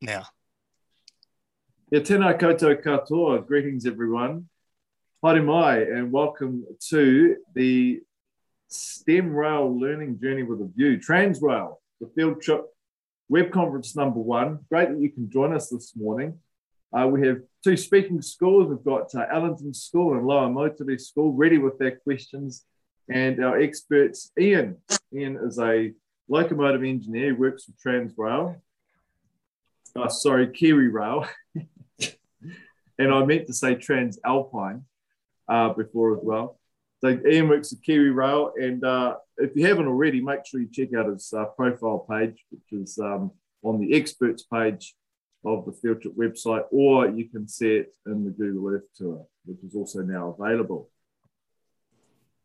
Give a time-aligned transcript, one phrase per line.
[0.00, 0.24] now.
[1.90, 3.46] Yeah, tēnā koutou katoa.
[3.46, 4.48] Greetings, everyone.
[5.24, 8.00] Haere mai, and welcome to the
[8.68, 12.66] STEM Rail Learning Journey with a View, Transrail, the field trip
[13.28, 14.60] web conference number one.
[14.70, 16.38] Great that you can join us this morning.
[16.92, 18.68] Uh, we have two speaking schools.
[18.68, 22.64] We've got uh, School and Lower Moutere School ready with their questions.
[23.10, 24.76] And our experts, Ian.
[25.14, 25.92] Ian is a
[26.28, 28.60] locomotive engineer, works for Transrail.
[30.00, 31.26] Oh, sorry, Kiwi Rail.
[32.98, 34.82] and I meant to say TranzAlpine
[35.48, 36.60] uh, before as well.
[37.00, 40.68] So Ian works at Kiwi Rail, and uh, if you haven't already, make sure you
[40.70, 44.94] check out his uh, profile page, which is um, on the experts page
[45.44, 49.26] of the Field Trip website, or you can see it in the Google Earth Tour,
[49.46, 50.90] which is also now available.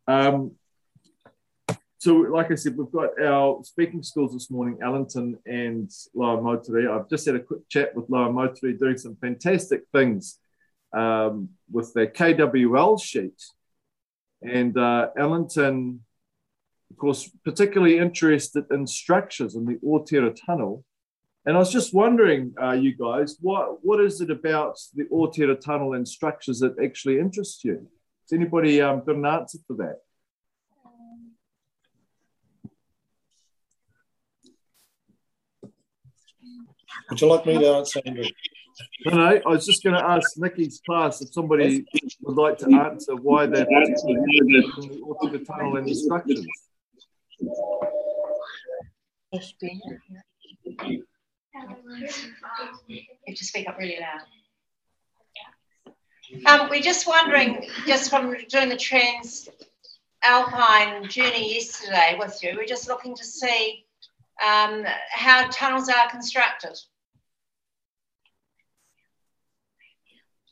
[0.08, 0.52] Um,
[2.04, 6.90] so, like I said, we've got our speaking schools this morning, Allenton and Lower Moutere.
[6.90, 10.38] I've just had a quick chat with Lower Moutere, doing some fantastic things
[10.92, 13.42] um, with their KWL sheet.
[14.42, 16.00] And uh, Allenton,
[16.90, 20.84] of course, particularly interested in structures in the Otira Tunnel
[21.46, 25.60] and I was just wondering, uh, you guys, what what is it about the Otira
[25.60, 27.86] Tunnel and structures that actually interests you?
[28.24, 29.98] Has anybody um, got an answer for that?
[37.10, 38.24] Would you like me to answer, Andrew?
[39.06, 39.40] No, no.
[39.46, 41.84] I was just going to ask Nikki's class if somebody
[42.22, 46.44] would like to answer why they're particularly interested in the Tunnel and the structures.
[52.88, 54.20] You have to speak up really loud.
[56.46, 59.48] Um, we're just wondering, just from doing the Trans
[60.22, 63.84] Alpine journey yesterday with you, we're just looking to see
[64.42, 66.76] um, how tunnels are constructed.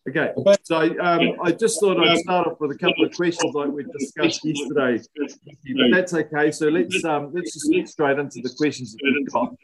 [0.09, 0.33] Okay,
[0.65, 3.85] so um, I just thought I'd start off with a couple of questions like we
[3.85, 6.51] discussed yesterday, but that's okay.
[6.51, 9.55] So let's um, let's just get straight into the questions that we've got.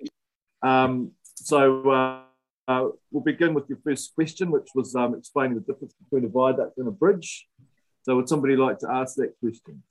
[0.62, 2.22] Um, so uh,
[2.68, 6.28] uh, we'll begin with your first question, which was um, explaining the difference between a
[6.28, 7.48] viaduct and a bridge.
[8.02, 9.82] So would somebody like to ask that question?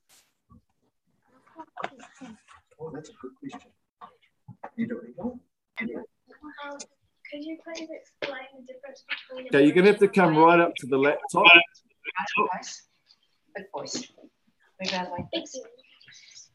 [2.79, 3.71] Oh, that's a good question.
[4.75, 5.15] You do it
[7.31, 9.47] could you please explain the difference between?
[9.47, 11.45] Okay, you're going to have to come right up to the laptop.
[13.55, 14.07] Big voice.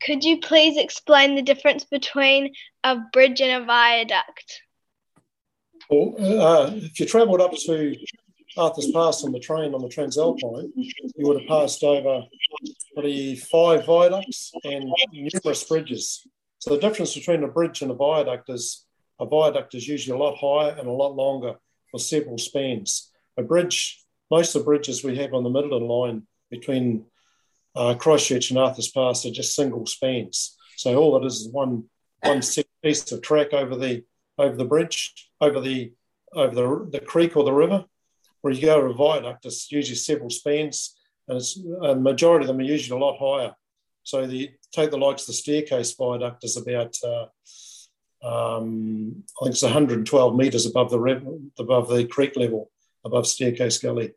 [0.03, 4.63] Could you please explain the difference between a bridge and a viaduct?
[5.91, 7.97] Well, uh, if you travelled up to
[8.57, 12.25] Arthur's Pass on the train on the TranzAlpine, you would have passed over
[12.95, 16.27] probably five viaducts and numerous bridges.
[16.63, 18.87] So the difference between a bridge and a viaduct is
[19.19, 21.55] a viaduct is usually a lot higher and a lot longer
[21.91, 23.11] for several spans.
[23.37, 24.01] A bridge,
[24.31, 27.07] most of the bridges we have on the Midland line between
[27.75, 30.57] uh, Christchurch and Arthur's Pass are just single spans.
[30.77, 31.87] So all it is is one
[32.21, 34.05] one set piece of track over the
[34.39, 35.93] over the bridge, over the
[36.33, 37.87] over the, the creek or the river.
[38.43, 40.97] Where you go to a viaduct, it's usually several spans,
[41.27, 43.53] and it's a majority of them are usually a lot higher.
[44.05, 47.27] So the take the likes of the staircase viaduct is about uh,
[48.23, 52.71] um, I think it's 112 metres above the above the creek level,
[53.05, 54.13] above Staircase Gully.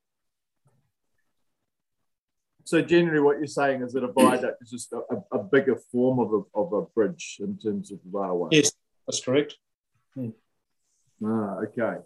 [2.65, 5.01] So generally, what you're saying is that a viaduct is just a,
[5.31, 8.49] a bigger form of a, of a bridge in terms of the railway.
[8.51, 8.71] Yes,
[9.05, 9.55] that's correct.
[10.15, 10.29] Hmm.
[11.23, 12.01] Ah, okay.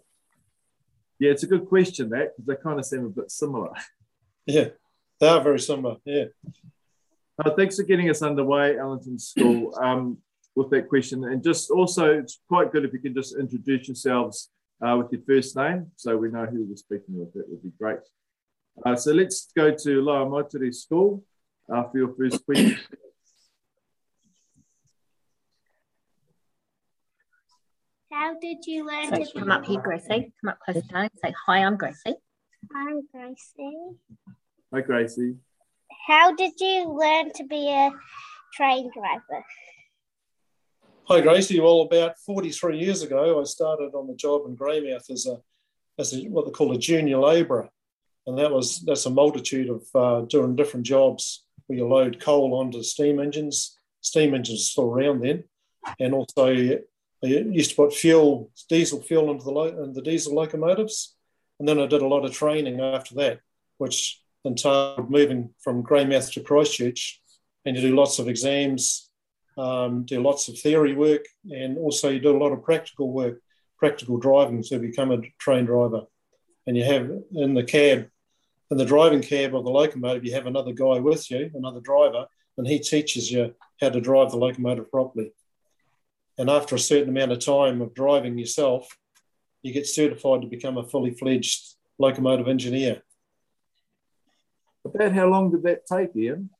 [1.18, 3.70] Yeah, it's a good question that because they kind of seem a bit similar.
[4.46, 4.68] Yeah,
[5.20, 5.96] they are very similar.
[6.04, 6.24] Yeah.
[7.42, 10.18] Uh, thanks for getting us underway, Allenton School, um,
[10.56, 11.24] with that question.
[11.24, 14.50] And just also, it's quite good if you can just introduce yourselves
[14.84, 17.32] uh, with your first name so we know who we're speaking with.
[17.32, 18.00] That would be great.
[18.84, 21.24] Uh, so let's go to Lower Moutere School
[21.72, 22.76] uh, for your first question.
[28.12, 30.32] How did you learn so to come up here, Gracie.
[30.42, 31.10] Come up closer, darling.
[31.24, 32.16] Say, hi, I'm Gracie.
[32.74, 33.96] I'm Gracie.
[34.74, 35.36] Hi, Gracie.
[36.10, 37.92] How did you learn to be a
[38.54, 39.44] train driver?
[41.04, 41.60] Hi, Gracie.
[41.60, 45.36] Well, about 43 years ago, I started on the job in Greymouth as a,
[46.00, 47.68] as a, what they call a junior labourer.
[48.26, 52.54] And that was that's a multitude of uh, doing different jobs where you load coal
[52.54, 53.78] onto steam engines.
[54.00, 55.44] Steam engines still around then.
[56.00, 56.88] And also I
[57.22, 61.14] used to put fuel, diesel fuel into the, lo- into the diesel locomotives.
[61.60, 63.42] And then I did a lot of training after that,
[63.78, 67.20] which entailed moving from Greymouth to Christchurch.
[67.64, 69.10] And you do lots of exams,
[69.58, 73.40] um, do lots of theory work, and also you do a lot of practical work,
[73.78, 76.02] practical driving to become a train driver.
[76.66, 78.08] And you have in the cab,
[78.70, 82.26] in the driving cab of the locomotive, you have another guy with you, another driver,
[82.56, 85.32] and he teaches you how to drive the locomotive properly.
[86.38, 88.96] And after a certain amount of time of driving yourself,
[89.62, 93.02] you get certified to become a fully fledged locomotive engineer.
[94.84, 96.50] About how long did that take, Ian?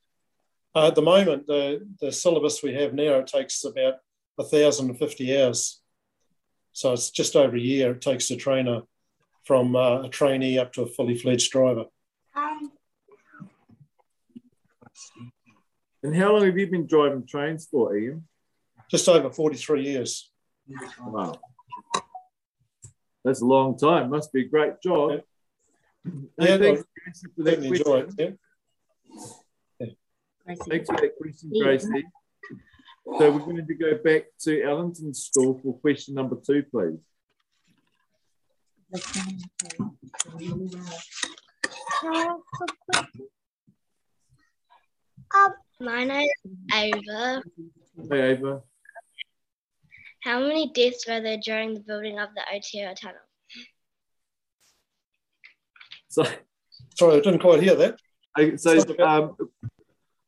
[0.75, 3.95] Uh, at the moment, the, the syllabus we have now, it takes about
[4.37, 5.81] 1,050 hours.
[6.73, 8.87] So it's just over a year it takes to train a, trainer
[9.45, 11.87] from uh, a trainee up to a fully fledged driver.
[16.03, 18.27] And how long have you been driving trains for, Ian?
[18.91, 20.31] Just over 43 years.
[21.03, 21.35] Wow.
[23.25, 24.11] That's a long time.
[24.11, 25.21] Must be a great job.
[26.05, 28.05] Yeah, thanks, I for that Certainly enjoy it.
[28.05, 28.38] question.
[29.81, 29.87] Yeah.
[30.69, 32.05] Thanks for that question, Gracie.
[33.19, 36.99] So we're going to go back to Allenton School for question number two, please.
[45.35, 47.43] Um, My name is Ava.
[48.11, 48.62] Hey, Ava.
[50.23, 53.17] How many deaths were there during the building of the Otira Tunnel?
[56.11, 56.27] So,
[56.99, 57.97] Sorry, I didn't quite hear that.
[58.39, 59.37] okay, so um,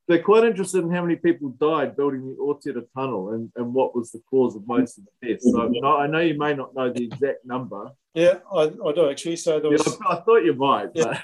[0.09, 3.95] they're quite interested in how many people died building the Otira Tunnel and, and what
[3.95, 5.45] was the cause of most of the deaths.
[5.51, 7.91] So no, I know you may not know the exact number.
[8.15, 9.37] Yeah, I, I do actually.
[9.37, 9.83] So there Yeah.
[10.09, 11.05] I, I thought you might, Yeah.
[11.05, 11.21] but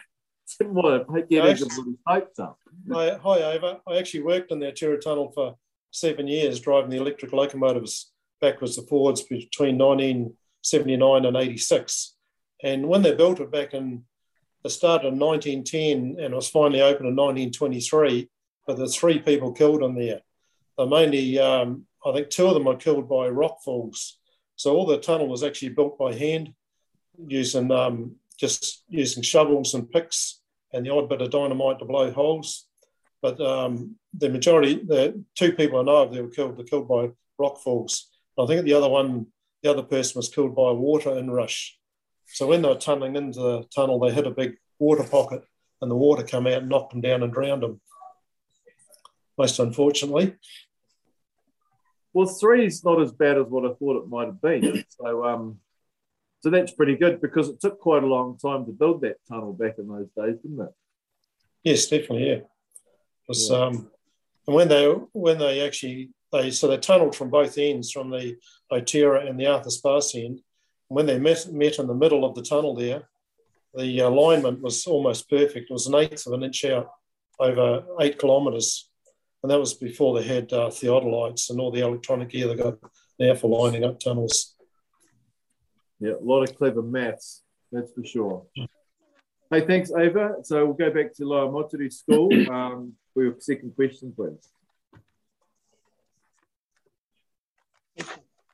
[0.59, 2.59] didn't want to get any actually- hopes up.
[2.93, 3.81] Hi, hi, Ava.
[3.87, 5.55] I actually worked in the Otira Tunnel for
[5.91, 12.15] seven years, driving the electric locomotives backwards and forwards between 1979 and 86.
[12.63, 14.05] And when they built it back in,
[14.65, 18.29] it started in 1910 and it was finally opened in 1923,
[18.67, 20.21] but there's three people killed in there.
[20.77, 24.19] They're mainly, um, I think two of them were killed by rock falls.
[24.57, 26.53] So all the tunnel was actually built by hand
[27.27, 30.41] using um, just using shovels and picks
[30.73, 32.67] and the odd bit of dynamite to blow holes.
[33.23, 36.57] But um, the majority, the two people I know of, they were killed.
[36.57, 38.09] They're killed by rock falls.
[38.39, 39.27] I think the other one,
[39.63, 41.78] the other person was killed by a water inrush.
[42.29, 45.43] So when they were tunneling into the tunnel, they hit a big water pocket,
[45.81, 47.81] and the water came out and knocked them down and drowned them.
[49.37, 50.35] Most unfortunately,
[52.13, 54.85] Well, three is not as bad as what I thought it might have been.
[54.91, 55.61] So, um,
[56.41, 59.53] so that's pretty good because it took quite a long time to build that tunnel
[59.53, 60.75] back in those days, didn't it?
[61.65, 62.39] yes, definitely, yeah.
[63.29, 63.57] Was, Yeah.
[63.59, 63.91] um,
[64.47, 68.37] and when they when they actually they so they tunnelled from both ends, from the
[68.73, 70.41] Otira and the Arthur's Pass end.
[70.89, 73.09] When they met met in the middle of the tunnel there,
[73.75, 75.71] the alignment was almost perfect.
[75.71, 76.91] It was an eighth of an inch out
[77.39, 78.89] over eight kilometres,
[79.43, 82.79] and that was before they had uh, theodolites and all the electronic gear they got
[83.19, 84.55] now for lining up tunnels.
[86.01, 88.47] Yeah, a lot of clever maths, that's for sure.
[89.51, 90.37] Hey, thanks, Ava.
[90.43, 94.49] So we'll go back to Lower Moutere School um, for your second question, please.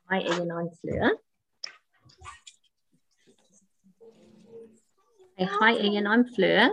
[0.09, 1.17] Hi, Ian, I'm Fleur.
[5.37, 6.69] Hey, hi, Ian, I'm Fleur,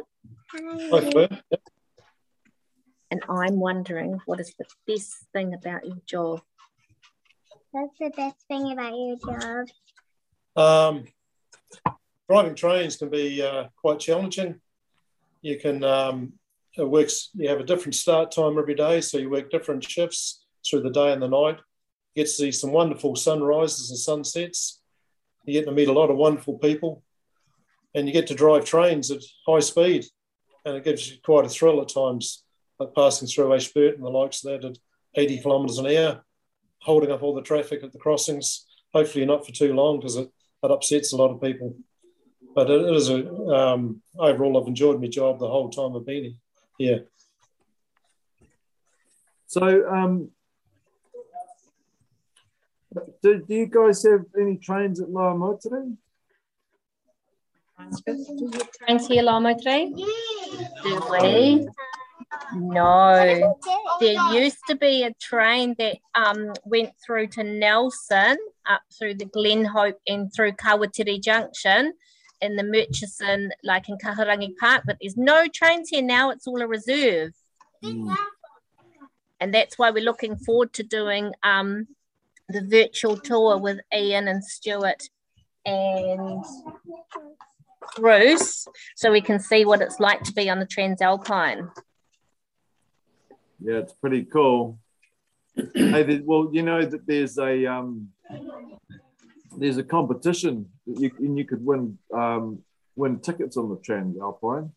[0.55, 1.29] Hi, Fleur.
[3.11, 6.43] and I'm wondering what is the best thing about your job?
[7.75, 9.67] That's the best thing about your job.
[10.55, 11.05] Um,
[12.29, 14.61] driving trains can be uh, quite challenging.
[15.41, 16.35] You can um,
[16.79, 17.31] it works.
[17.35, 20.91] You have a different start time every day, so you work different shifts through the
[20.91, 21.59] day and the night.
[22.15, 24.81] You get to see some wonderful sunrises and sunsets.
[25.47, 27.03] You get to meet a lot of wonderful people,
[27.95, 30.05] and you get to drive trains at high speed,
[30.65, 32.45] and it gives you quite a thrill at times,
[32.79, 34.79] like passing through Ashburton and the likes of that at
[35.17, 36.25] 80 kilometres an hour,
[36.81, 38.67] holding up all the traffic at the crossings.
[38.93, 40.29] Hopefully, not for too long because it,
[40.63, 41.77] it upsets a lot of people.
[42.55, 46.37] But it is a um, overall, I've enjoyed my job the whole time I've been
[46.77, 46.89] here.
[46.95, 46.99] Yeah.
[49.47, 50.31] So, um,
[53.23, 55.97] do, do you guys have any trains at Lower Moutere?
[59.55, 59.95] 20?
[60.83, 61.69] Do we?
[62.55, 63.59] No.
[64.01, 68.37] There used to be a train that um, went through to Nelson,
[68.67, 71.93] up through the Glenhope and through Kawatiri Junction
[72.41, 76.31] in the Murchison, like in Kahurangi Park, but there's no trains here now.
[76.31, 77.33] It's all a reserve.
[77.85, 78.15] Mm.
[79.41, 81.87] And that's why we're looking forward to doing um,
[82.49, 85.09] the virtual tour with Ian and Stuart
[85.65, 86.45] and
[87.97, 91.71] Bruce so we can see what it's like to be on the TranzAlpine.
[93.61, 94.79] Yeah, it's pretty cool.
[95.55, 98.09] hey, there- well, you know that there's a um,
[99.57, 102.59] there's a competition that you, and you could win um,
[102.97, 104.71] win tickets on the TranzAlpine.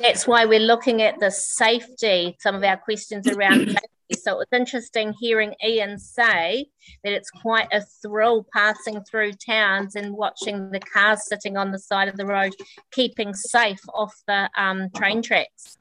[0.00, 3.78] That's why we're looking at the safety, some of our questions around
[4.10, 4.22] safety.
[4.22, 6.66] So it's interesting hearing Ian say
[7.04, 11.78] that it's quite a thrill passing through towns and watching the cars sitting on the
[11.78, 12.54] side of the road,
[12.90, 15.78] keeping safe off the um, train tracks.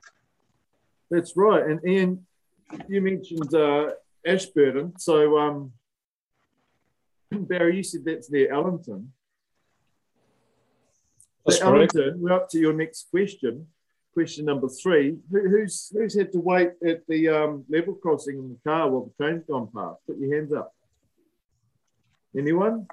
[1.12, 1.64] That's right.
[1.64, 2.26] And Ian,
[2.88, 3.92] you mentioned uh,
[4.26, 4.94] Ashburton.
[4.98, 5.72] So, um,
[7.32, 9.08] Barry, you said that's near Allenton.
[11.46, 11.94] That's So correct.
[12.16, 13.68] We're up to your next question.
[14.20, 15.16] Question number three.
[15.32, 19.06] Who, who's who's had to wait at the um, level crossing in the car while
[19.06, 20.02] the train's gone past?
[20.06, 20.76] Put your hands up.
[22.38, 22.86] Anyone?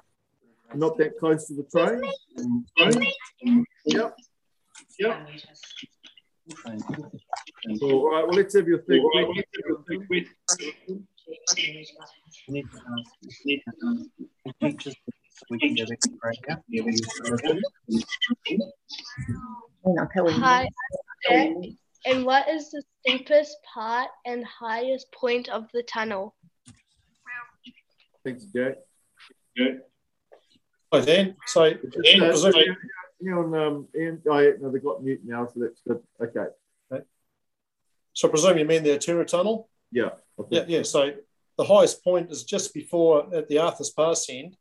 [0.73, 2.01] Not that close to the train?
[2.77, 3.11] Train?
[3.87, 4.15] Yep.
[4.99, 5.27] Yep.
[6.65, 6.81] All right.
[7.81, 9.43] Well, let's have your third question.
[20.41, 20.67] Hi,
[21.23, 21.55] Jack.
[22.05, 26.35] And what is the steepest part and highest point of the tunnel?
[28.23, 28.75] Thanks, Jack.
[30.91, 32.67] Oh, then, so Uh, presumably,
[33.21, 34.21] hang on, um, Ian.
[34.29, 36.01] Oh, yeah, no, they got mute now, so that's good.
[36.21, 36.45] Okay.
[38.13, 39.69] so I presume you mean the Otira Tunnel?
[39.91, 40.11] Yeah.
[40.39, 40.57] okay.
[40.57, 40.83] Yeah, yeah.
[40.83, 41.13] So
[41.57, 44.55] the highest point is just before at the Arthur's Pass end,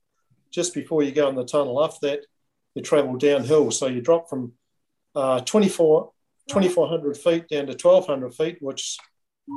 [0.50, 1.82] just before you go in the tunnel.
[1.84, 2.26] After that,
[2.74, 3.70] you travel downhill.
[3.70, 4.52] So you drop from
[5.14, 6.12] uh, 24,
[6.48, 8.98] 2,400 feet down to 1,200 feet, which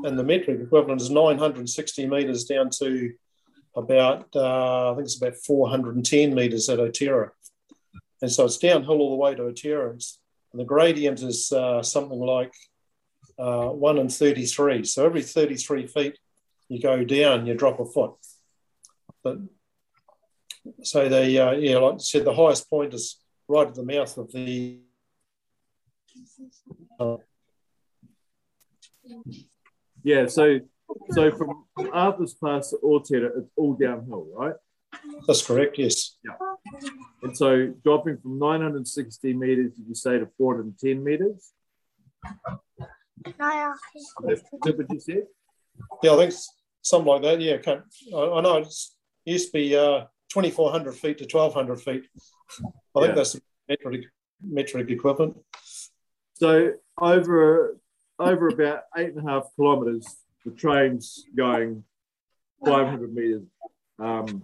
[0.05, 3.11] and the metric equivalent is 960 meters down to
[3.75, 7.29] about, uh, I think it's about 410 meters at Otira.
[8.21, 9.47] And so it's downhill all the way to.
[9.47, 10.19] It's-
[10.51, 12.53] And the gradient is uh, something like
[13.37, 14.83] uh, 1 in 33.
[14.83, 16.17] So every 33 feet,
[16.69, 18.13] you go down, you drop a foot.
[19.23, 19.37] But
[20.83, 23.17] so the uh, yeah, like I said, the highest point is
[23.47, 24.79] right at the mouth of the.
[30.03, 30.27] Yeah.
[30.27, 30.59] So,
[31.11, 34.55] so from Arthur's Pass to Otira, it's all downhill, right?
[35.27, 35.77] that's correct.
[35.77, 36.17] Yes.
[36.23, 36.33] Yeah.
[37.23, 41.51] And so dropping from 960 meters, did you say to 410 meters?
[43.25, 45.23] Is that what you said?
[46.03, 46.49] Yeah, I think it's
[46.81, 47.41] something like that.
[47.41, 47.83] Yeah, can't,
[48.15, 52.03] I, I know it's, it used to be uh, 2,400 feet to 1,200 feet.
[52.95, 54.05] I think that's the metric
[54.41, 55.37] metric equivalent.
[56.39, 57.77] So over
[58.17, 60.05] over about eight and a half kilometers,
[60.45, 61.83] the train's going
[62.65, 63.43] 500 meters
[63.97, 64.43] um,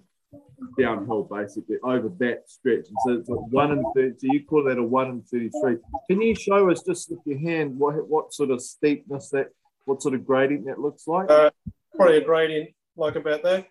[0.79, 2.87] downhill, basically over that stretch.
[2.87, 4.15] And so it's a one in 30.
[4.19, 5.77] So you call that a one in 33.
[6.09, 9.49] Can you show us just with your hand what what sort of steepness that,
[9.85, 11.29] what sort of gradient that looks like?
[11.29, 11.51] Uh,
[11.95, 13.67] probably a gradient like about that.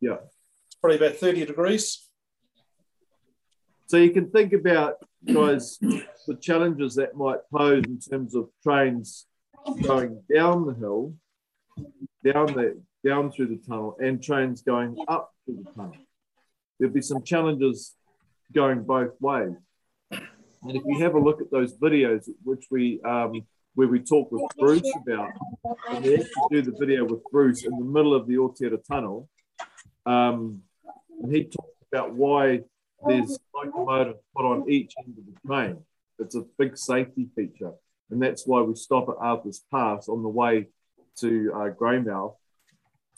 [0.00, 0.16] Yeah.
[0.66, 2.08] It's probably about 30 degrees.
[3.86, 4.96] So you can think about,
[5.26, 9.26] guys, the challenges that might pose in terms of trains
[9.82, 11.14] going down the hill,
[12.24, 15.96] down the down through the tunnel, and trains going up through the tunnel.
[16.78, 17.94] There'll be some challenges
[18.52, 19.54] going both ways.
[20.10, 24.32] And if you have a look at those videos, which we um, where we talk
[24.32, 25.30] with Bruce about,
[25.90, 29.28] and we actually do the video with Bruce in the middle of the Otira Tunnel,
[30.04, 30.62] um,
[31.22, 32.62] and he talks about why
[33.06, 35.78] there's locomotive put on each end of the train.
[36.18, 37.72] It's a big safety feature,
[38.10, 40.68] and that's why we stop at Arthur's Pass on the way
[41.20, 42.34] to uh, Greymouth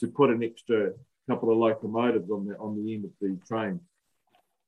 [0.00, 0.92] to put an extra
[1.28, 3.80] couple of locomotives on the on the end of the train.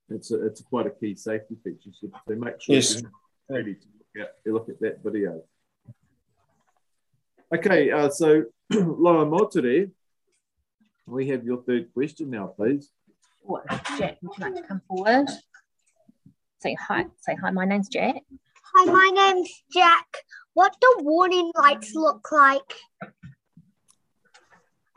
[0.09, 1.91] It's a, it's quite a key safety feature.
[1.93, 3.00] So they make sure Yes.
[3.00, 3.11] you're
[3.59, 5.43] ready to look at, you look at that video.
[7.55, 9.91] Okay, uh, so Lower Moutere,
[11.07, 12.91] we have your third question now, please.
[13.45, 13.62] Or
[13.99, 15.29] Jack, would you like to come forward?
[16.62, 17.07] Say hi.
[17.23, 17.50] Say hi.
[17.50, 18.23] My name's Jack.
[18.75, 20.07] Hi, my name's Jack.
[20.54, 22.75] What do warning lights look like?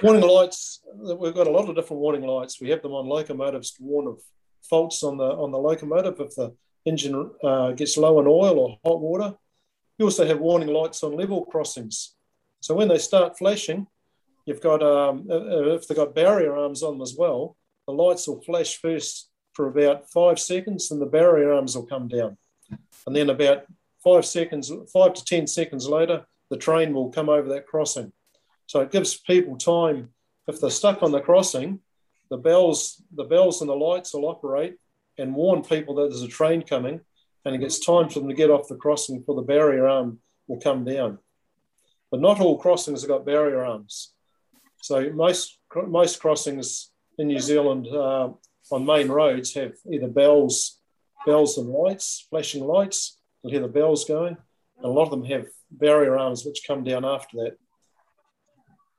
[0.03, 2.61] Warning lights, we've got a lot of different warning lights.
[2.61, 4.19] We have them on locomotives to warn of
[4.61, 6.53] faults on the on the locomotive if the
[6.85, 9.33] engine uh, gets low in oil or hot water.
[9.97, 12.13] You also have warning lights on level crossings.
[12.59, 13.87] So when they start flashing,
[14.45, 17.57] you've got um, if they've got barrier arms on them as well,
[17.87, 22.07] the lights will flash first for about five seconds, and the barrier arms will come
[22.07, 22.37] down,
[23.07, 23.65] and then about
[24.03, 28.11] five seconds, five to ten seconds later, the train will come over that crossing.
[28.67, 30.09] So it gives people time
[30.47, 31.79] if they're stuck on the crossing,
[32.29, 34.75] the bells, the bells and the lights will operate
[35.17, 36.99] and warn people that there's a train coming,
[37.45, 40.19] and it gets time for them to get off the crossing before the barrier arm
[40.47, 41.19] will come down.
[42.11, 44.13] But not all crossings have got barrier arms.
[44.81, 45.57] So most
[45.87, 48.29] most crossings in New Zealand uh,
[48.71, 50.79] on main roads have either bells,
[51.25, 53.19] bells and lights, flashing lights.
[53.41, 54.37] You'll hear the bells going.
[54.77, 57.57] And a lot of them have barrier arms which come down after that.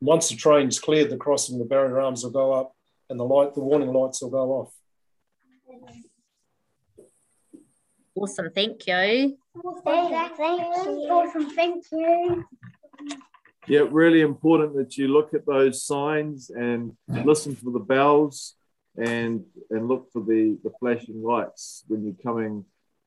[0.01, 2.73] Once the train's cleared the crossing, the barrier arms will go up
[3.09, 4.73] and the light, the warning lights will go off.
[8.15, 9.37] Awesome, thank you.
[9.85, 10.47] Thank you.
[11.11, 12.45] Awesome, thank you.
[13.69, 18.55] Yeah, really important that you look at those signs and listen for the bells
[18.99, 22.65] and and look for the, the flashing lights when you're coming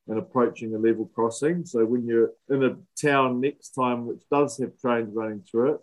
[0.08, 1.64] and approaching a level crossing.
[1.64, 5.80] So when you're in a town next time which does have trains running through it,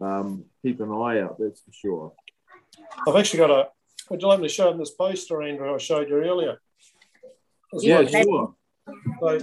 [0.00, 2.12] um, keep an eye out, that's for sure.
[3.06, 3.68] I've actually got a,
[4.10, 6.60] would you like me to show them this poster, Andrew, I showed you earlier?
[7.72, 8.54] yeah, sure.
[9.20, 9.38] So,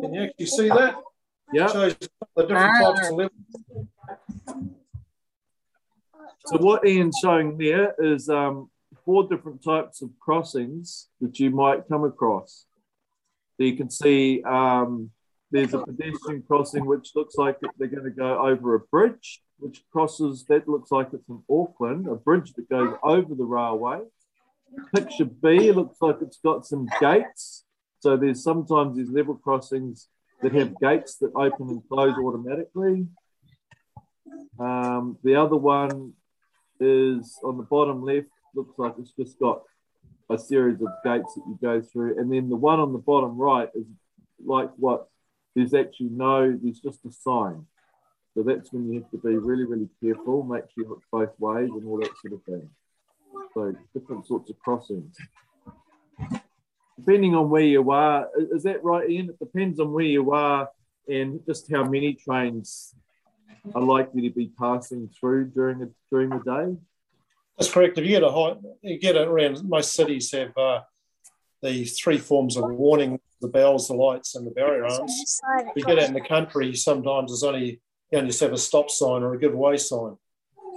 [0.00, 0.94] can you actually see that?
[1.52, 1.66] Yeah.
[1.66, 1.96] It shows
[2.36, 2.92] the different Ah.
[2.92, 4.70] types of levels.
[6.46, 8.70] So what Ian's showing there is um,
[9.04, 12.64] four different types of crossings that you might come across.
[13.56, 15.10] So you can see um,
[15.50, 19.82] there's a pedestrian crossing which looks like they're going to go over a bridge, which
[19.92, 24.00] crosses, that looks like it's in Auckland, a bridge that goes over the railway.
[24.94, 27.64] Picture B looks like it's got some gates.
[27.98, 30.08] So there's sometimes these level crossings
[30.40, 33.06] that have gates that open and close automatically.
[34.58, 36.14] Um, the other one
[36.80, 39.62] is on the bottom left, looks like it's just got
[40.30, 42.18] a series of gates that you go through.
[42.18, 43.86] And then the one on the bottom right is
[44.44, 45.08] like what
[45.54, 47.66] there's actually no, there's just a sign.
[48.34, 51.38] So that's when you have to be really, really careful, make sure you look both
[51.40, 52.70] ways and all that sort of thing.
[53.54, 55.16] So different sorts of crossings.
[56.96, 59.30] Depending on where you are, is that right, Ian?
[59.30, 60.68] It depends on where you are
[61.08, 62.94] and just how many trains
[63.74, 66.76] are likely to be passing through during the during the day.
[67.58, 67.98] That's correct.
[67.98, 70.80] If you get a high, you get it around, most cities have uh,
[71.62, 75.40] the three forms of warning, the bells, the lights, and the barrier arms.
[75.58, 78.58] If you get out in the country, sometimes there's only, you only just have a
[78.58, 80.16] stop sign or a give way sign.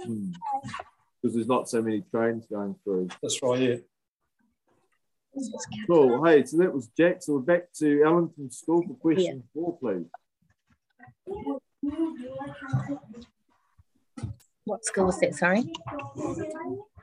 [0.02, 3.08] Because there's not so many trains going through.
[3.22, 3.76] That's right, yeah.
[5.86, 6.22] Cool.
[6.24, 7.22] Hey, so that was Jack.
[7.22, 10.04] So we're back to Allenton School for question four, please.
[14.64, 15.34] What school was that?
[15.34, 15.62] Sorry.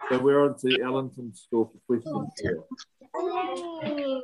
[0.09, 2.27] So we're on to Allenton School for question four.
[3.13, 4.21] Hi,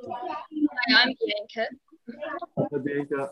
[0.89, 1.69] I'm Bianca.
[2.57, 3.31] Hi, Bianca.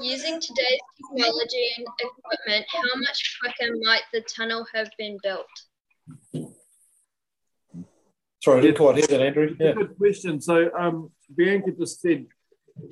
[0.00, 5.46] Using today's technology and equipment, how much quicker might the tunnel have been built?
[8.42, 9.54] Sorry, I didn't quite hear that, Andrew.
[9.60, 9.72] Yeah.
[9.72, 10.40] Good question.
[10.40, 12.26] So um, Bianca just said,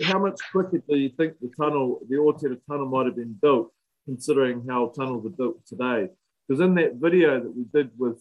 [0.02, 3.72] how much quicker do you think the tunnel, the Otira tunnel might have been built,
[4.04, 6.08] considering how tunnels are built today?
[6.46, 8.20] Because in that video that we did with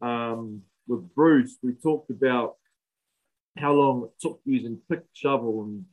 [0.00, 2.56] um, with Bruce, we talked about
[3.56, 5.84] how long it took using pick, shovel, and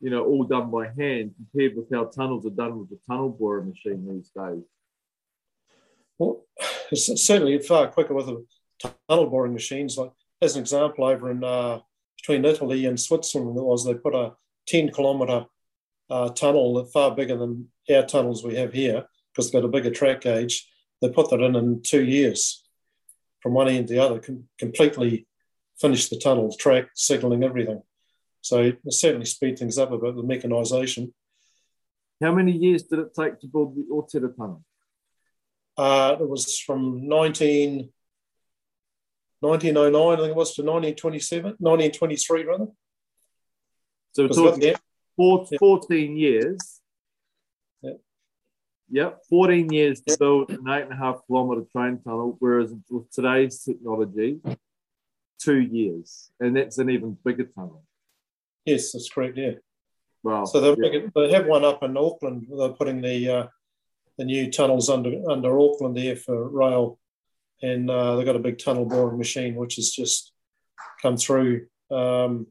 [0.00, 3.30] you know, all done by hand, compared with how tunnels are done with the tunnel
[3.30, 4.62] borer machine these days.
[6.18, 6.44] Well,
[6.90, 8.44] it's certainly far quicker with the
[9.08, 9.96] tunnel boring machines.
[9.96, 11.80] Like as an example, over in uh,
[12.18, 14.34] between Italy and Switzerland, it was they put a
[14.66, 15.46] 10 kilometre
[16.10, 19.90] uh, tunnel far bigger than our tunnels we have here because they've got a bigger
[19.90, 20.68] track gauge.
[21.00, 22.64] They put that in in two years
[23.40, 25.26] from one end to the other, com- completely
[25.80, 27.82] finished the tunnel, track, signalling, everything.
[28.40, 31.12] So it certainly speed things up a bit with mechanisation.
[32.20, 34.64] How many years did it take to build the Otira tunnel?
[35.76, 37.90] Uh, it was from 19,
[39.40, 42.66] 1909, I think it was, to 1927, 1923, rather.
[44.12, 44.76] So we're Because we've got talking
[45.50, 45.58] Yeah.
[45.58, 46.80] 14 years.
[47.82, 47.92] Yeah.
[48.90, 53.10] Yep, 14 years to build an eight and a half kilometer train tunnel, whereas with
[53.10, 54.40] today's technology,
[55.38, 56.30] two years.
[56.40, 57.84] And that's an even bigger tunnel.
[58.64, 59.36] Yes, that's correct.
[59.36, 59.52] Yeah.
[60.22, 60.44] Wow.
[60.44, 60.74] So yeah.
[60.76, 62.46] making, they have one up in Auckland.
[62.50, 63.46] They're putting the uh,
[64.18, 66.98] the new tunnels under under Auckland there for rail,
[67.62, 70.32] and uh, they've got a big tunnel boring machine which has just
[71.02, 71.66] come through.
[71.90, 72.46] Um,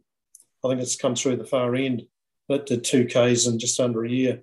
[0.63, 2.03] I think it's come through the far end.
[2.49, 4.41] That did two k's in just under a year.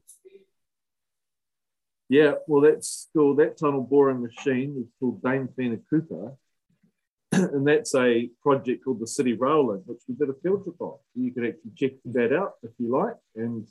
[2.09, 3.35] Yeah, well, that's cool.
[3.37, 6.37] That tunnel boring machine is called Dame Whina Cooper.
[7.33, 10.81] and that's a project called the City Rail Link, which we did a field trip
[10.81, 10.99] on.
[11.15, 13.67] You can actually check that out if you like and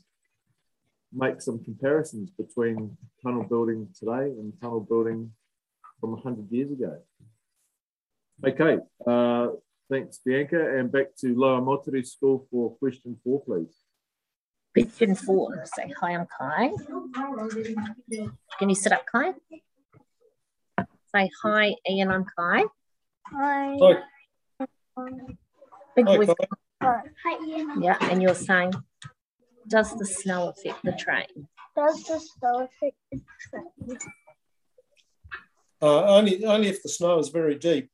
[1.14, 5.32] make some comparisons between tunnel building today and tunnel building
[6.04, 7.00] from 100 years ago.
[8.46, 9.48] Okay, uh,
[9.90, 10.78] thanks, Bianca.
[10.78, 13.74] And back to Lower Moutere School for question four, please.
[14.74, 15.64] Question four.
[15.64, 16.72] Say hi, I'm Kai.
[18.60, 19.32] Can you sit up, Kai?
[21.16, 22.12] Say hi, Ian.
[22.12, 22.64] I'm Kai.
[23.28, 23.78] Hi.
[23.80, 25.08] Hi.
[25.96, 26.28] Big Hi, voice.
[26.82, 27.02] Kai.
[27.24, 27.82] Hi, Ian.
[27.82, 28.74] Yeah, and you're saying,
[29.70, 31.48] does the snow affect the train?
[31.78, 33.98] Does the snow affect the train?
[35.84, 37.90] Uh, only, only if the snow is very deep.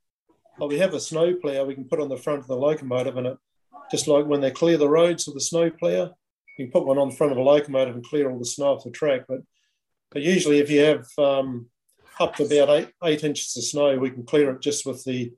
[0.60, 3.18] Well, we have a snow plough we can put on the front of the locomotive,
[3.18, 3.38] and it
[3.90, 6.14] just like when they clear the roads with the snow plough,
[6.58, 8.74] you can put one on the front of a locomotive and clear all the snow
[8.74, 9.22] off the track.
[9.28, 9.40] But,
[10.12, 11.68] but usually, if you have um,
[12.20, 15.34] up to about eight, eight inches of snow, we can clear it just with the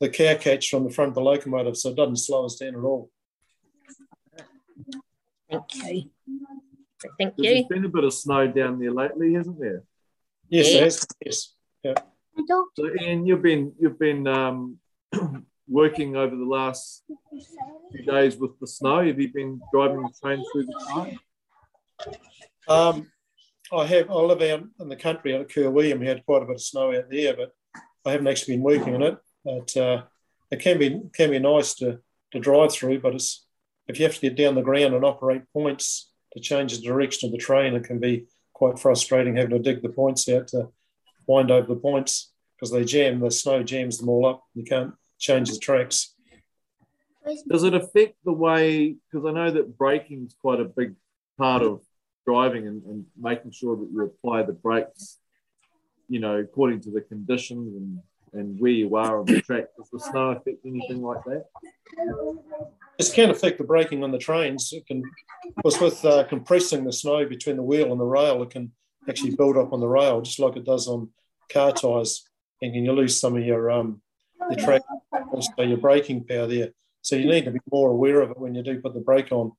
[0.00, 2.74] the cow catch from the front of the locomotive, so it doesn't slow us down
[2.74, 3.08] at all.
[5.52, 6.08] Okay.
[7.18, 7.54] Thank you.
[7.54, 9.84] There's been a bit of snow down there lately, hasn't there?
[10.48, 10.78] Yes, Yeah.
[10.78, 11.06] it has.
[11.24, 11.54] Yes.
[11.84, 11.94] I
[12.46, 14.78] don't So, Ian, you've been you've been um,
[15.68, 17.04] working over the last
[17.92, 19.04] few days with the snow.
[19.04, 22.16] Have you been driving the train through the snow?
[22.68, 23.10] Um,
[23.72, 24.10] I have.
[24.10, 26.56] I live out in the country out at Kirwee, and we had quite a bit
[26.56, 27.52] of snow out there, but
[28.04, 29.18] I haven't actually been working on it.
[29.44, 30.02] But uh,
[30.50, 31.98] it can be can be nice to
[32.32, 33.46] to drive through, but it's
[33.88, 37.26] if you have to get down the ground and operate points to change the direction
[37.26, 40.68] of the train, it can be quite frustrating having to dig the points out to
[41.26, 43.20] wind over the points because they jam.
[43.20, 44.44] The snow jams them all up.
[44.54, 46.14] You can't change the tracks.
[47.48, 48.96] Does it affect the way?
[49.10, 50.94] Because I know that braking is quite a big
[51.38, 51.82] part of
[52.26, 55.18] driving and, and making sure that you apply the brakes,
[56.08, 57.98] you know, according to the conditions and,
[58.32, 59.66] and where you are on the track.
[59.76, 61.46] Does the snow affect anything like that?
[62.98, 64.72] This can affect the braking on the trains.
[64.72, 65.02] It can,
[65.56, 68.72] because with uh, compressing the snow between the wheel and the rail, it can
[69.08, 71.10] actually build up on the rail, just like it does on
[71.50, 72.24] car tyres,
[72.60, 74.00] and you lose some of your um,
[74.50, 74.82] your track,
[75.32, 76.70] also your braking power there.
[77.02, 79.32] So you need to be more aware of it when you do put the brake
[79.32, 79.52] on.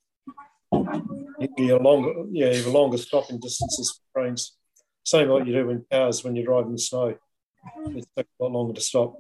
[1.57, 4.55] You have longer, yeah, you have longer stopping distances for trains.
[5.03, 7.15] Same like you do in cars when you're driving the snow.
[7.87, 9.17] It takes a lot longer to stop.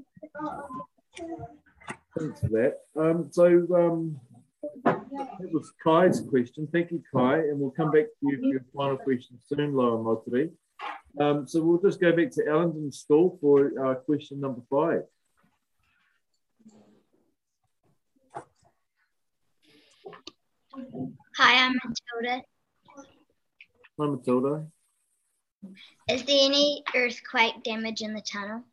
[1.17, 2.77] Thanks for that.
[2.95, 4.19] Um, so um,
[5.39, 6.67] that was Kai's question.
[6.71, 7.39] Thank you, Kai.
[7.39, 10.51] And we'll come back to you for your final question soon, Lower Moutere.
[11.19, 15.03] Um, so we'll just go back to Allenton School for uh, question number five.
[21.37, 22.43] Hi, I'm Matilda.
[23.99, 24.67] Hi, Matilda.
[26.09, 28.63] Is there any earthquake damage in the tunnel?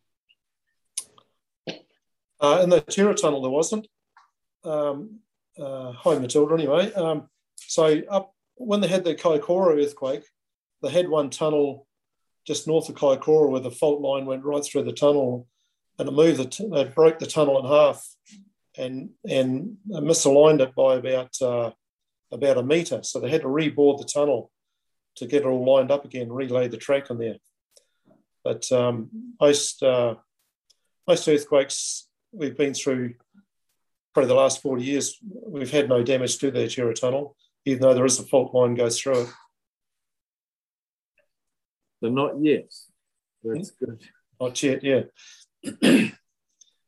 [2.41, 3.87] Uh, in the Otira Tunnel, there wasn't.
[4.65, 5.21] Um,
[5.61, 6.93] uh, hi, Matilda, anyway.
[6.95, 10.25] Um, so, up when they had the Kaikoura earthquake,
[10.83, 11.87] they had one tunnel
[12.47, 15.47] just north of Kaikoura where the fault line went right through the tunnel
[15.99, 18.07] and it moved, the t- they broke the tunnel in half
[18.79, 21.71] and, and misaligned it by about, uh,
[22.33, 23.03] about a metre.
[23.03, 24.51] So, they had to reboard the tunnel
[25.17, 27.37] to get it all lined up again, relay the track on there.
[28.43, 30.15] But um, most, uh,
[31.07, 33.15] most earthquakes we've been through
[34.13, 37.95] probably the last 40 years, we've had no damage to the Otira Tunnel, even though
[37.95, 39.29] there is a fault line goes through it.
[42.03, 42.73] So not yet.
[43.45, 44.03] That's good.
[44.41, 45.03] Not yet, yeah.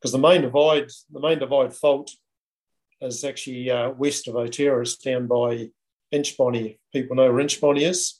[0.03, 2.11] Because the main divide, the main divide fault
[2.99, 4.81] is actually uh, west of Otira.
[4.81, 5.69] It's down by
[6.13, 6.77] Inchbonny.
[6.91, 8.19] People know where Inchbonny is.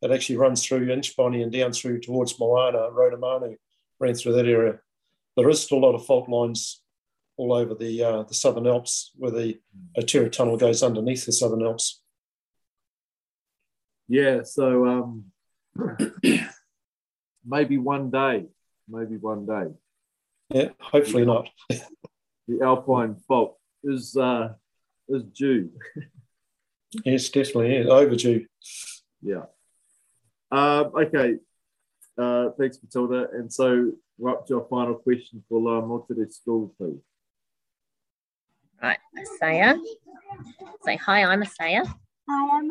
[0.00, 3.56] It actually runs through Inchbonny and down through towards Moana, Rotomanu,
[3.98, 4.78] ran through that area.
[5.36, 6.83] There is still a lot of fault lines
[7.36, 9.60] all over the uh, the Southern Alps where the
[9.98, 12.02] Otira Tunnel goes underneath the Southern Alps.
[14.08, 15.24] Yeah, so um,
[17.44, 18.44] maybe one day,
[18.88, 19.66] maybe one day,
[20.50, 21.48] Yeah, hopefully not.
[21.70, 24.50] the Alpine fault is uh,
[25.08, 25.70] is due.
[27.04, 27.76] Yes, definitely.
[27.76, 28.46] Yeah, overdue.
[29.20, 29.46] Yeah.
[30.52, 31.38] Um, okay.
[32.16, 33.26] Uh, thanks, Matilda.
[33.32, 37.00] And so we're up to our final question for Lower Moutere School, please.
[38.84, 39.80] Right, Asaya.
[40.84, 41.86] Say hi, I'm Asaya.
[42.28, 42.68] Hi, I'm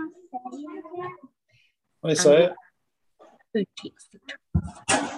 [2.03, 2.53] I say it.
[3.55, 4.19] Who checks the
[4.89, 5.09] train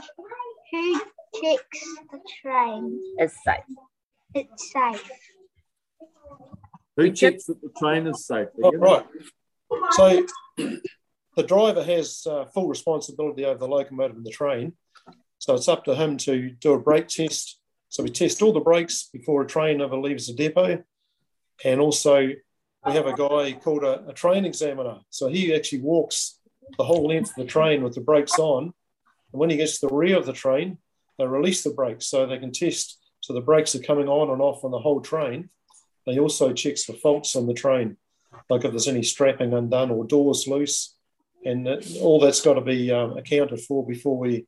[0.72, 1.02] Who
[1.42, 3.02] checks the train?
[3.20, 3.58] is safe?
[4.36, 5.12] It's safe.
[6.96, 8.48] Who checks that the train is safe?
[8.64, 9.06] Oh, right.
[9.98, 10.26] So
[11.36, 14.78] the driver has uh, full responsibility over the locomotive and the train.
[15.40, 17.60] So it's up to him to do a brake test.
[17.96, 20.84] So we test all the brakes before a train ever leaves the depot.
[21.64, 22.28] And also
[22.86, 24.98] we have a guy called a, a train examiner.
[25.12, 26.38] So he actually walks
[26.78, 28.64] the whole length of the train with the brakes on.
[28.64, 30.78] And when he gets to the rear of the train,
[31.18, 33.00] they release the brakes so they can test.
[33.22, 35.48] So the brakes are coming on and off on the whole train.
[36.06, 37.96] They also checks for faults on the train,
[38.50, 40.98] like if there's any strapping undone or doors loose.
[41.46, 41.66] And
[42.02, 44.48] all that's got to be um, accounted for before we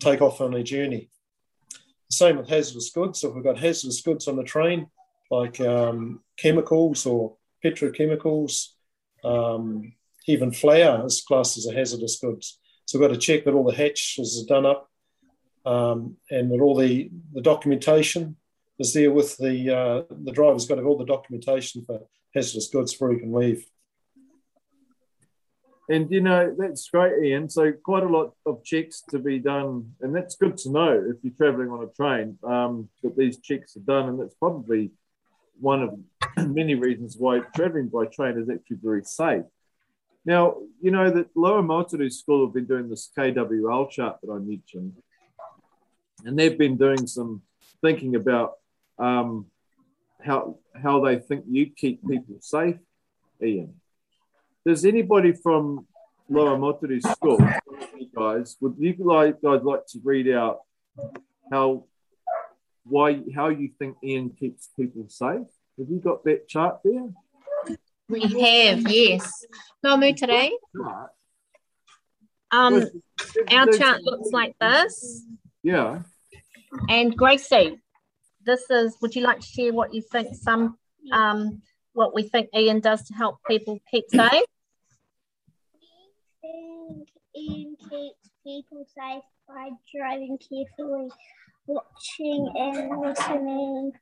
[0.00, 1.10] take off on a journey.
[2.10, 3.20] Same with hazardous goods.
[3.20, 4.88] So if we've got hazardous goods on the train,
[5.30, 8.68] like um, chemicals or petrochemicals,
[9.24, 9.92] um,
[10.28, 12.60] even flour is classed as a hazardous goods.
[12.86, 14.88] So we've got to check that all the hatches are done up
[15.64, 18.36] um, and that all the, the documentation
[18.78, 22.00] is there with the, uh, the driver's got to have all the documentation for
[22.34, 23.64] hazardous goods before he can leave.
[25.88, 27.48] And you know, that's great, Ian.
[27.48, 29.92] So, quite a lot of checks to be done.
[30.00, 33.76] And that's good to know if you're traveling on a train um, that these checks
[33.76, 34.08] are done.
[34.08, 34.90] And that's probably
[35.60, 39.44] one of many reasons why traveling by train is actually very safe.
[40.24, 44.38] Now, you know that Lower Moutere School have been doing this KWL chart that I
[44.38, 44.94] mentioned,
[46.24, 47.42] and they've been doing some
[47.80, 48.54] thinking about
[48.98, 49.46] um,
[50.20, 52.78] how how they think you keep people safe,
[53.40, 53.74] Ian
[54.66, 55.86] does anybody from
[56.28, 57.38] Lower Moutere School,
[57.96, 60.58] you guys, would you like, guys like to read out
[61.52, 61.84] how
[62.82, 65.46] why how you think Ian keeps people safe?
[65.78, 67.08] Have you got that chart there?
[68.08, 69.30] We have, yes.
[69.84, 70.52] Lower today.
[72.50, 72.86] Um,
[73.50, 75.24] our chart looks like this.
[75.62, 76.02] Yeah.
[76.88, 77.80] And Gracie,
[78.44, 78.96] this is.
[79.00, 80.34] Would you like to share what you think?
[80.34, 80.76] Some
[81.12, 84.44] um, what we think Ian does to help people keep safe
[87.36, 91.08] think Ian keeps people safe by driving carefully,
[91.66, 93.92] watching and listening.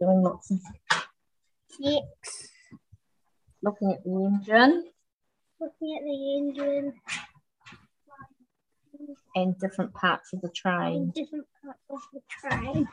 [0.00, 0.60] Doing lots of
[1.70, 2.48] checks.
[3.62, 4.84] Looking at the engine.
[5.60, 6.92] Looking at the engine.
[9.36, 10.96] And different parts of the train.
[10.96, 12.88] And different parts of the train.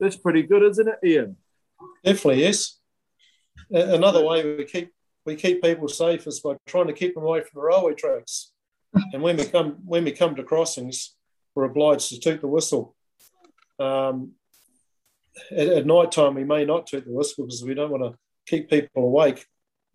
[0.00, 1.36] That's pretty good, isn't it, Ian?
[2.04, 2.78] Definitely, yes.
[3.70, 4.93] Another way we keep
[5.24, 8.50] we keep people safe is by trying to keep them away from the railway tracks.
[9.12, 11.16] And when we come when we come to crossings,
[11.54, 12.94] we're obliged to toot the whistle.
[13.80, 14.34] Um,
[15.50, 18.18] at, at night time, we may not toot the whistle because we don't want to
[18.46, 19.46] keep people awake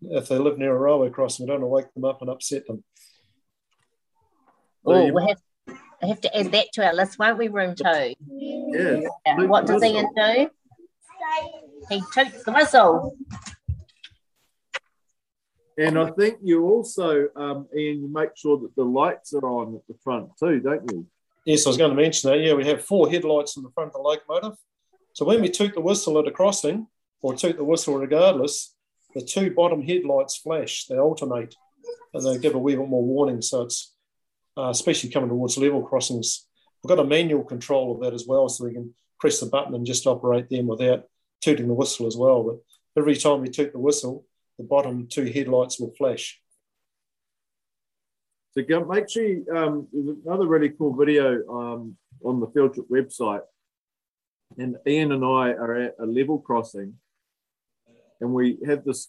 [0.02, 1.46] if they live near a railway crossing.
[1.46, 2.84] We don't want to wake them up and upset them.
[4.84, 8.14] Oh, we have, we have to add that to our list, won't we, room two?
[8.28, 9.00] Yeah.
[9.46, 10.50] What does Ian do?
[11.88, 13.16] He toots the whistle.
[15.80, 19.74] And I think you also, um, Ian, you make sure that the lights are on
[19.76, 21.06] at the front too, don't you?
[21.46, 22.40] Yes, I was going to mention that.
[22.40, 24.58] Yeah, we have four headlights in the front of the locomotive.
[25.14, 26.86] So when we toot the whistle at a crossing,
[27.22, 28.74] or toot the whistle regardless,
[29.14, 31.54] the two bottom headlights flash, they alternate,
[32.12, 33.40] and they give a wee bit more warning.
[33.40, 33.94] So it's
[34.58, 36.46] uh, especially coming towards level crossings.
[36.82, 39.74] We've got a manual control of that as well, so we can press the button
[39.74, 41.04] and just operate them without
[41.40, 42.42] tooting the whistle as well.
[42.42, 44.26] But every time we toot the whistle,
[44.60, 46.38] the bottom two headlights will flash.
[48.52, 53.40] So make sure um, there's another really cool video um, on the Field Trip website.
[54.58, 56.94] And Ian and I are at a level crossing,
[58.20, 59.08] and we have this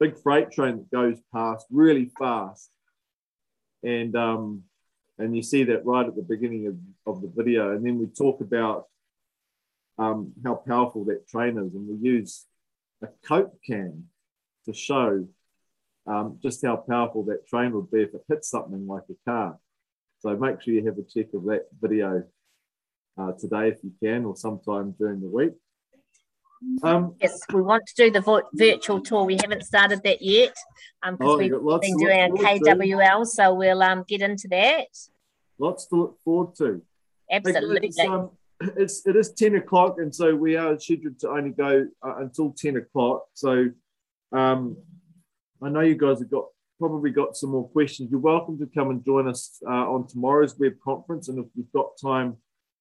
[0.00, 2.68] big freight train that goes past really fast.
[3.82, 4.64] And um,
[5.18, 6.76] and you see that right at the beginning of,
[7.10, 7.74] of the video.
[7.74, 8.86] And then we talk about
[9.96, 12.44] um, how powerful that train is, and we use
[13.02, 14.08] a Coke can
[14.66, 15.26] to show
[16.06, 19.58] um, just how powerful that train would be if it hit something like a car.
[20.20, 22.24] So make sure you have a check of that video
[23.18, 25.52] uh, today if you can, or sometime during the week.
[26.82, 29.24] Um, yes, we want to do the virtual tour.
[29.24, 30.54] We haven't started that yet
[31.02, 33.26] because um, oh, we've been doing our KWL, to.
[33.26, 34.88] so we'll um, get into that.
[35.58, 36.82] Lots to look forward to.
[37.30, 37.88] Absolutely.
[37.88, 38.30] It's, um,
[38.76, 42.54] it's, it is 10 o'clock, and so we are scheduled to only go uh, until
[42.58, 43.24] 10 o'clock.
[43.32, 43.68] So
[44.32, 44.76] um,
[45.62, 46.46] I know you guys have got
[46.78, 48.10] probably got some more questions.
[48.10, 51.72] You're welcome to come and join us uh, on tomorrow's web conference, and if we've
[51.72, 52.36] got time,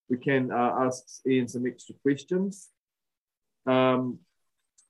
[0.10, 2.70] we can uh, ask Ian some extra questions.
[3.66, 4.20] Um,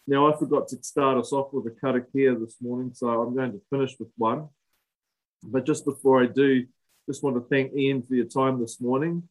[0.08, 3.52] now, I forgot to start us off with a karakia this morning, so I'm going
[3.52, 4.50] to finish with one.
[5.44, 6.66] But just before I do,
[7.08, 9.28] just want to thank Ian for your time this morning,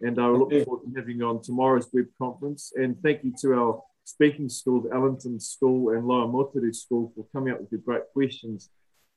[0.00, 2.72] and I look forward to having you on tomorrow's web conference.
[2.74, 7.24] And thank you to our speaking school, the Allenton School and Lower Moutere School for
[7.32, 8.70] coming up with your great questions.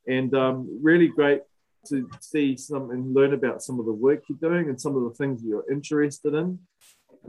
[0.07, 1.41] And um, really great
[1.87, 5.03] to see some and learn about some of the work you're doing and some of
[5.03, 6.59] the things you're interested in.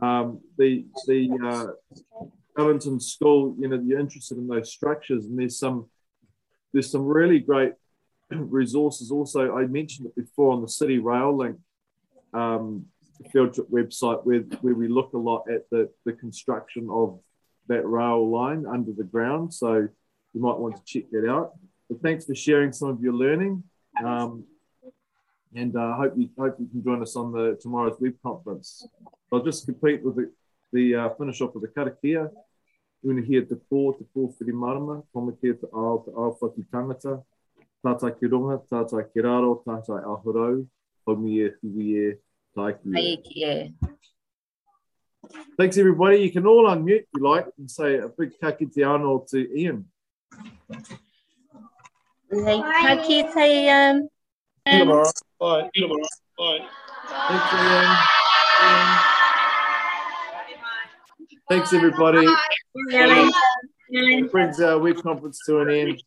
[0.03, 2.25] Um, the the uh,
[2.59, 5.87] Allenton School, you know, you're interested in those structures, and there's some
[6.73, 7.73] there's some really great
[8.31, 9.11] resources.
[9.11, 11.59] Also, I mentioned it before on the City Rail Link
[12.33, 12.87] um,
[13.33, 17.21] field trip website, where where we look a lot at the the construction of
[17.69, 19.53] that rail line under the ground.
[19.55, 19.89] So
[20.33, 21.53] you might want to check that out.
[21.89, 23.63] But thanks for sharing some of your learning.
[24.03, 24.45] Um,
[25.55, 28.87] and uh, hope you hope you can join us on the tomorrow's web conference.
[29.33, 30.31] I'll just complete with the,
[30.73, 32.31] the uh, finish off with the karakia.
[33.05, 37.23] Unuhia te pō, te pō whiri marama, tomakia te ao, te ao whaki tangata,
[37.85, 40.67] tātai ki runga, tātai ki raro, tātai ahorau,
[41.07, 42.15] haumi e, hui e,
[42.57, 42.95] tāiki e.
[45.59, 46.19] Thanks everybody.
[46.19, 49.59] You can all unmute if you like and say a big ka kite anō to
[49.59, 49.87] Ian.
[52.31, 55.11] Hey, ka kite See you tomorrow.
[55.39, 55.63] Bye.
[55.75, 56.09] See you tomorrow.
[56.39, 56.67] Bye.
[57.29, 57.97] Thanks, Ian.
[58.65, 58.99] Ian.
[61.49, 62.27] Thanks, everybody.
[62.27, 63.31] Bye.
[64.33, 66.03] Brings our web conference to an end.